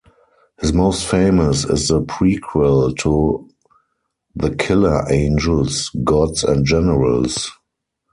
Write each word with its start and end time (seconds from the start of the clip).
His 0.59 0.73
most 0.73 1.05
famous 1.05 1.63
is 1.63 1.89
the 1.89 2.01
prequel 2.01 2.97
to 3.01 3.47
"The 4.35 4.55
Killer 4.55 5.05
Angels", 5.13 5.91
"Gods 6.03 6.43
and 6.43 6.65
Generals". 6.65 7.51